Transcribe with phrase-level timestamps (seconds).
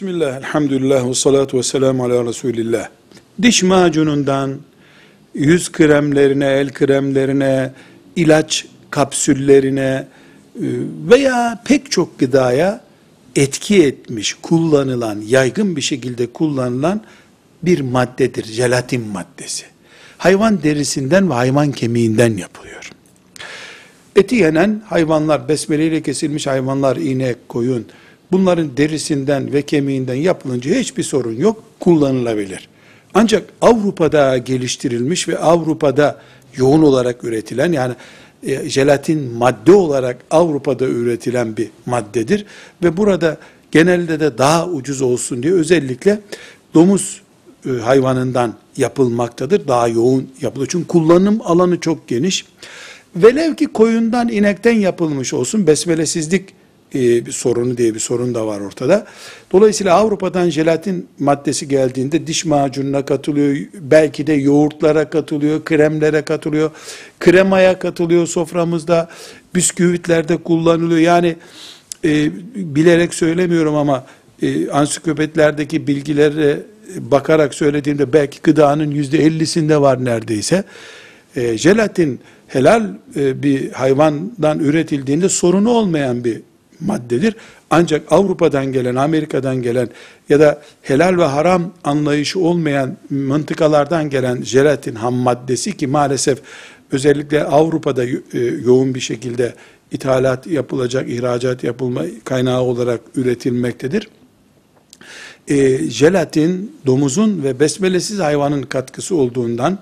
[0.00, 2.88] Bismillah, elhamdülillah ve salatu ve selamu ala Resulillah.
[3.42, 4.58] Diş macunundan,
[5.34, 7.72] yüz kremlerine, el kremlerine,
[8.16, 10.06] ilaç kapsüllerine
[10.56, 10.66] e,
[11.10, 12.80] veya pek çok gıdaya
[13.36, 17.00] etki etmiş, kullanılan, yaygın bir şekilde kullanılan
[17.62, 19.64] bir maddedir, jelatin maddesi.
[20.18, 22.90] Hayvan derisinden ve hayvan kemiğinden yapılıyor.
[24.16, 27.86] Eti yenen hayvanlar, besmeleyle kesilmiş hayvanlar, inek, koyun,
[28.32, 32.68] bunların derisinden ve kemiğinden yapılınca hiçbir sorun yok, kullanılabilir.
[33.14, 36.20] Ancak Avrupa'da geliştirilmiş ve Avrupa'da
[36.56, 37.94] yoğun olarak üretilen, yani
[38.42, 42.46] e, jelatin madde olarak Avrupa'da üretilen bir maddedir.
[42.82, 43.36] Ve burada
[43.70, 46.20] genelde de daha ucuz olsun diye özellikle
[46.74, 47.20] domuz
[47.66, 49.68] e, hayvanından yapılmaktadır.
[49.68, 50.68] Daha yoğun yapılıyor.
[50.70, 52.46] Çünkü kullanım alanı çok geniş.
[53.16, 56.59] Velev ki koyundan, inekten yapılmış olsun, besmelesizlik
[56.94, 59.06] e, bir sorunu diye bir sorun da var ortada.
[59.52, 66.70] Dolayısıyla Avrupa'dan jelatin maddesi geldiğinde diş macununa katılıyor, belki de yoğurtlara katılıyor, kremlere katılıyor,
[67.20, 69.08] kremaya katılıyor soframızda,
[69.54, 71.00] bisküvitlerde kullanılıyor.
[71.00, 71.36] Yani
[72.04, 74.04] e, bilerek söylemiyorum ama
[74.42, 76.60] e, ansiklopedilerdeki bilgilere
[76.96, 80.64] bakarak söylediğimde belki gıdanın yüzde ellisinde var neredeyse.
[81.36, 82.82] E, jelatin helal
[83.16, 86.40] e, bir hayvandan üretildiğinde sorunu olmayan bir
[86.80, 87.36] maddedir.
[87.70, 89.88] Ancak Avrupa'dan gelen, Amerika'dan gelen
[90.28, 96.38] ya da helal ve haram anlayışı olmayan mıntıkalardan gelen jelatin ham maddesi ki maalesef
[96.92, 99.54] özellikle Avrupa'da e, yoğun bir şekilde
[99.92, 104.08] ithalat yapılacak, ihracat yapılma kaynağı olarak üretilmektedir.
[105.48, 109.78] E, jelatin domuzun ve besmelesiz hayvanın katkısı olduğundan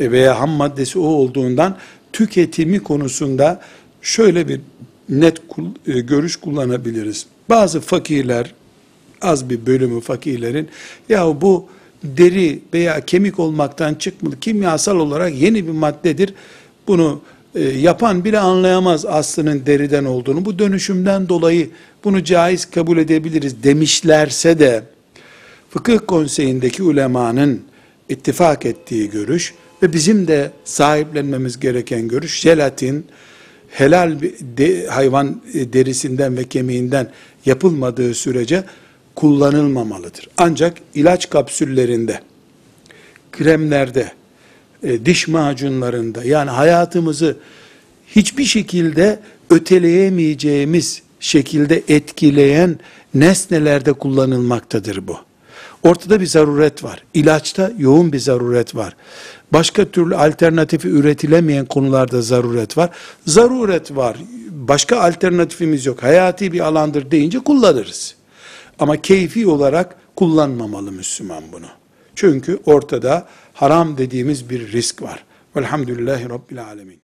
[0.00, 1.76] e, veya ham maddesi o olduğundan
[2.12, 3.60] tüketimi konusunda
[4.02, 4.60] şöyle bir
[5.08, 5.38] net
[5.86, 7.26] e, görüş kullanabiliriz.
[7.48, 8.54] Bazı fakirler,
[9.22, 10.68] az bir bölümü fakirlerin,
[11.08, 11.68] ya bu
[12.04, 16.34] deri veya kemik olmaktan çıkmalı, kimyasal olarak yeni bir maddedir,
[16.86, 17.20] bunu
[17.54, 21.70] e, yapan bile anlayamaz aslının deriden olduğunu, bu dönüşümden dolayı
[22.04, 23.62] bunu caiz kabul edebiliriz.
[23.62, 24.82] demişlerse de,
[25.70, 27.62] fıkıh konseyindeki ulemanın
[28.08, 33.06] ittifak ettiği görüş ve bizim de sahiplenmemiz gereken görüş, jelatin,
[33.74, 37.10] helal bir de, hayvan e, derisinden ve kemiğinden
[37.46, 38.64] yapılmadığı sürece
[39.14, 40.28] kullanılmamalıdır.
[40.38, 42.20] Ancak ilaç kapsüllerinde,
[43.32, 44.12] kremlerde,
[44.82, 47.36] e, diş macunlarında yani hayatımızı
[48.06, 49.18] hiçbir şekilde
[49.50, 52.78] öteleyemeyeceğimiz şekilde etkileyen
[53.14, 55.16] nesnelerde kullanılmaktadır bu.
[55.84, 57.04] Ortada bir zaruret var.
[57.14, 58.96] İlaçta yoğun bir zaruret var.
[59.52, 62.90] Başka türlü alternatifi üretilemeyen konularda zaruret var.
[63.26, 64.16] Zaruret var.
[64.50, 66.02] Başka alternatifimiz yok.
[66.02, 68.14] Hayati bir alandır deyince kullanırız.
[68.78, 71.66] Ama keyfi olarak kullanmamalı Müslüman bunu.
[72.14, 75.24] Çünkü ortada haram dediğimiz bir risk var.
[75.56, 77.03] Velhamdülillahi Rabbil Alemin.